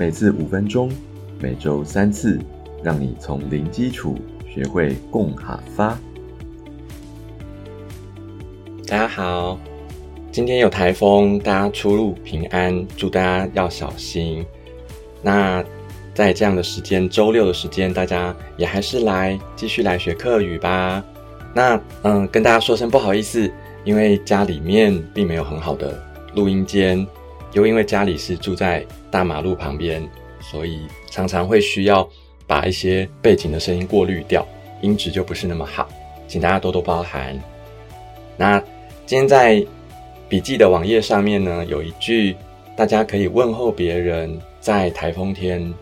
[0.00, 0.90] 每次五分钟，
[1.38, 2.40] 每周三次，
[2.82, 4.16] 让你从零基础
[4.48, 5.88] 学会共哈发。
[8.88, 9.60] 大家好，
[10.32, 14.42] 今天有台风，大家出入平安，祝大家要小心。
[15.20, 15.62] 那
[16.14, 21.04] 在这样的时间，周六的时间，大家也还是来继续来学课语吧。
[21.52, 23.52] 那嗯，跟大家说声不好意思，
[23.84, 26.02] 因为家里面并没有很好的
[26.34, 27.06] 录音间，
[27.52, 30.06] 又因为家里是住在大马路旁边，
[30.40, 32.08] 所以常常会需要
[32.46, 34.46] 把一些背景的声音过滤掉，
[34.82, 35.88] 音质就不是那么好，
[36.28, 37.38] 请大家多多包涵。
[38.36, 38.58] 那
[39.06, 39.64] 今天在
[40.28, 42.36] 笔记的网页上面呢，有一句
[42.76, 45.72] 大家可以问候别人在台风天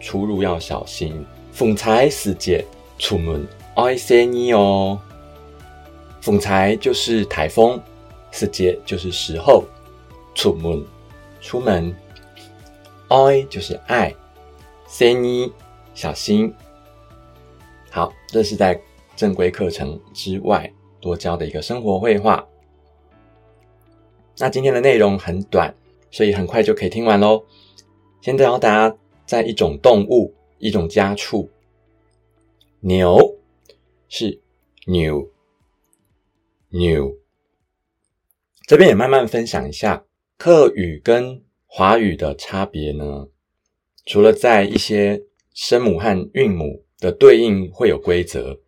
[0.00, 1.24] 出入要小心。
[1.52, 2.64] 风财时节
[2.98, 4.98] 出门爱惜你哦。
[6.20, 7.80] 风财就是台风，
[8.30, 9.64] 时节就是时候，
[10.34, 10.82] 出门
[11.40, 11.94] 出门
[13.08, 14.14] ，，i 就是爱，
[14.86, 15.52] 惜你
[15.94, 16.52] 小心。
[17.90, 18.80] 好，这是在
[19.16, 22.46] 正规课程之外多教的一个生活绘画。
[24.38, 25.74] 那今天的内容很短，
[26.10, 27.44] 所以很快就可以听完喽。
[28.20, 31.48] 先教大家在一种动物，一种家畜，
[32.80, 33.38] 牛
[34.08, 34.40] 是
[34.86, 35.28] 牛
[36.68, 37.16] 牛。
[38.66, 40.04] 这边也慢慢分享一下
[40.40, 43.28] 客语跟华语的差别呢。
[44.06, 48.58] 除了在一些声母和韵母的对应会有规则，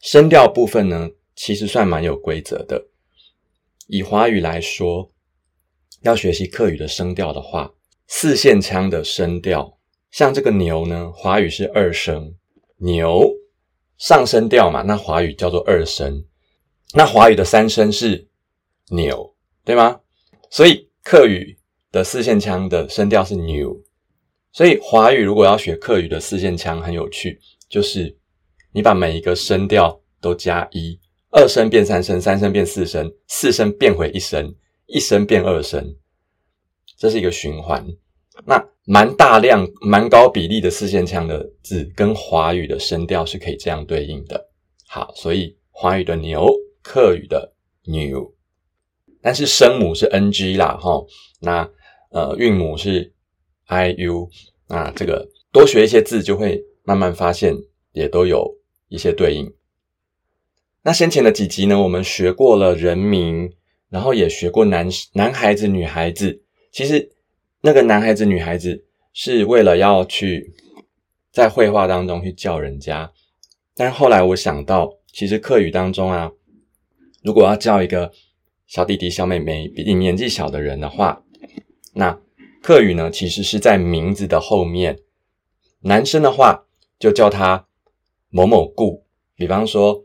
[0.00, 2.86] 声调部分呢，其实算蛮有规则的。
[3.86, 5.12] 以华语来说，
[6.00, 7.70] 要学习客语的声调的话，
[8.06, 9.78] 四线腔的声调，
[10.10, 12.34] 像这个牛呢，华语是二声，
[12.78, 13.30] 牛
[13.98, 16.24] 上声调嘛，那华语叫做二声，
[16.94, 18.26] 那华语的三声是
[18.88, 20.00] 扭，对吗？
[20.48, 21.58] 所以客语
[21.90, 23.76] 的四线腔的声调是牛，
[24.52, 28.16] 所以华语如果要学客语的四线腔，很有趣，就是
[28.72, 30.98] 你把每一个声调都加一。
[31.32, 34.52] 二声变三声，三声变四声，四声变回一声，
[34.86, 35.94] 一声变二声，
[36.98, 37.86] 这是一个循环。
[38.44, 44.50] 那蛮大量、蛮高比例的四线腔的字，跟华语的声调是可以这样对应的。
[44.88, 46.48] 好，所以华语的牛，
[46.82, 47.52] 客语的
[47.84, 48.34] 牛，
[49.22, 51.04] 但是声母是 ng 啦，哈。
[51.40, 51.70] 那
[52.10, 53.12] 呃韵母是
[53.68, 54.28] iu，
[54.68, 57.54] 那这个多学一些字，就会慢慢发现，
[57.92, 58.56] 也都有
[58.88, 59.52] 一些对应。
[60.82, 63.52] 那先前的几集呢，我们学过了人名，
[63.90, 66.42] 然后也学过男男孩子、女孩子。
[66.72, 67.10] 其实
[67.60, 70.52] 那个男孩子、女孩子是为了要去
[71.32, 73.12] 在绘画当中去叫人家，
[73.74, 76.30] 但是后来我想到，其实课语当中啊，
[77.22, 78.10] 如果要叫一个
[78.70, 81.24] 小弟弟、小妹妹比你年纪小的人的话，
[81.92, 82.16] 那
[82.62, 85.00] 客语呢，其实是在名字的后面。
[85.80, 86.66] 男生的话
[86.96, 87.66] 就叫他
[88.28, 89.04] 某某故，
[89.34, 90.04] 比方说。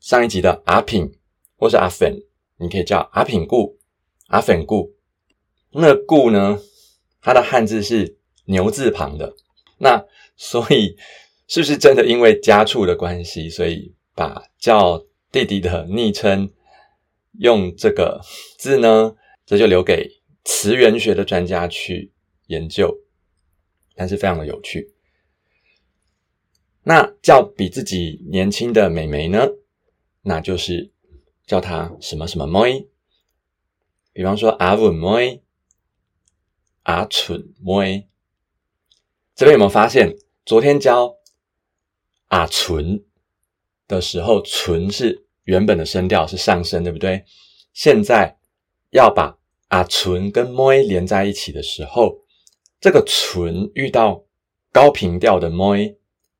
[0.00, 1.12] 上一集的阿品
[1.56, 2.24] 或是阿粉，
[2.56, 3.78] 你可以叫阿品固、
[4.26, 4.96] 阿粉固。
[5.70, 6.58] 那固呢？
[7.20, 9.32] 它的汉字是牛字旁的。
[9.78, 10.96] 那所以
[11.46, 16.50] 是不是真的因为家畜的关系，所以把叫弟弟的昵称
[17.38, 18.20] 用这个
[18.58, 19.14] 字呢？
[19.44, 22.12] 这就留给词源学的专家去
[22.46, 22.96] 研究，
[23.94, 24.94] 但是非常的有趣。
[26.84, 29.48] 那叫比自己年轻的美眉呢？
[30.22, 30.92] 那就是
[31.46, 32.88] 叫她什么什么妹，
[34.12, 35.42] 比方说阿文妹、
[36.84, 38.08] 阿蠢妹。
[39.34, 41.16] 这边有没有发现，昨天教
[42.28, 43.04] 阿纯
[43.88, 47.24] 的时候，纯是原本的声调是上升，对不对？
[47.72, 48.36] 现在
[48.90, 49.38] 要把
[49.68, 52.18] 啊纯跟妹连在一起的时候，
[52.80, 54.24] 这个纯遇到
[54.70, 55.96] 高频调的妹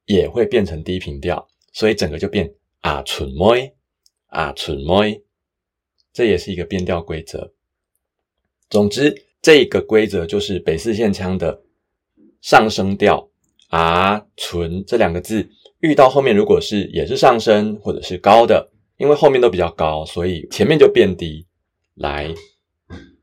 [0.07, 2.55] 也会变成低频调，所以整个就变。
[2.83, 3.77] 啊，纯妹，
[4.27, 5.23] 啊，纯妹，
[6.13, 7.53] 这也是一个变调规则。
[8.69, 11.63] 总之，这个规则就是北四线腔的
[12.41, 13.31] 上升调
[13.69, 15.49] 啊，纯这两个字
[15.79, 18.72] 遇到后面，如果是也是上升或者是高的，
[19.03, 21.45] 因为后面都比较高，所以前面就变低
[21.95, 22.33] 来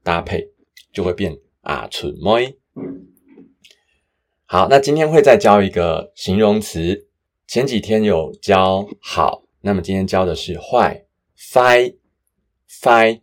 [0.04, 0.46] 搭配，
[0.92, 2.58] 就会变啊，纯妹。
[4.46, 7.08] 好，那今天会再教一个形容词，
[7.48, 9.46] 前几天有教好。
[9.62, 11.06] 那么今天教的是坏
[11.38, 13.22] ，fi，fi。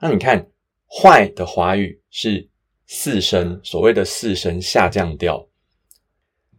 [0.00, 0.50] 那你看，
[0.88, 2.48] 坏的华语是
[2.86, 5.46] 四声，所谓的四声下降调。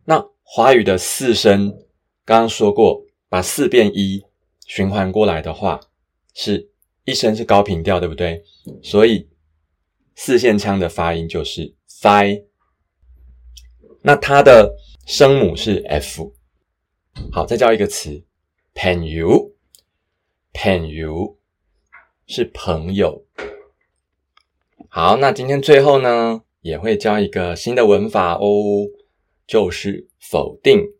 [0.05, 1.75] 那华语的四声，
[2.23, 4.23] 刚刚说过，把四变一
[4.67, 5.79] 循环过来的话，
[6.35, 6.69] 是
[7.05, 8.43] 一声是高频调，对不对？
[8.83, 9.27] 所以
[10.13, 12.43] 四线腔的发音就是 fi。
[14.03, 14.75] 那它的
[15.07, 16.33] 声母是 f。
[17.31, 18.23] 好，再教一个词
[18.75, 21.39] ，pen you，pen you
[22.27, 23.25] 是朋友。
[24.89, 28.87] 好，那今天最后呢，也会教一个新的文法哦，
[29.47, 30.93] 就是否定。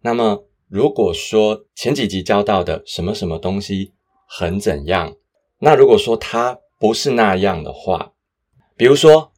[0.00, 3.94] 那么，如果说前几集教到的什么什么东西
[4.26, 5.16] 很怎样，
[5.58, 8.12] 那如果说它不是那样的话，
[8.76, 9.32] 比如说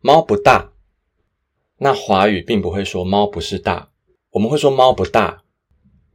[0.00, 0.72] 猫不大，
[1.78, 3.90] 那华语并不会说猫不是大，
[4.30, 5.44] 我们会说猫不大。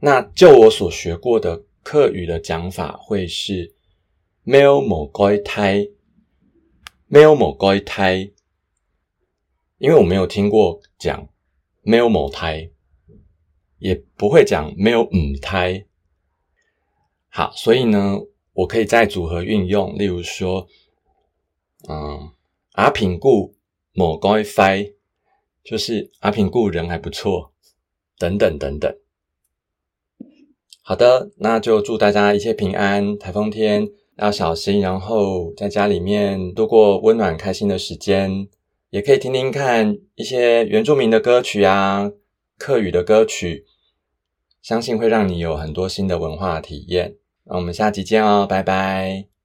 [0.00, 3.74] 那就我所学过的客语的讲法，会是
[4.42, 5.88] 猫某该胎。
[7.08, 8.32] 没有某该胎，
[9.78, 11.28] 因为我没有听过讲
[11.82, 12.68] 没有某胎，
[13.78, 15.86] 也不会讲没有母胎。
[17.28, 18.18] 好，所以呢，
[18.52, 20.66] 我可以再组合运用，例如说，
[21.88, 22.30] 嗯，
[22.72, 23.54] 阿品顾
[23.92, 24.94] 某该飞，
[25.64, 27.52] 就是阿品顾人还不错，
[28.18, 28.96] 等等等等。
[30.82, 33.88] 好的，那就祝大家一切平安，台风天。
[34.18, 38.48] 要小心，然后在家里面度过温暖开心的时间，
[38.88, 42.10] 也可以听听看一些原住民的歌曲啊，
[42.58, 43.66] 客语的歌曲，
[44.62, 47.16] 相信会让你有很多新的文化体验。
[47.44, 49.35] 那我们下期见哦，拜拜。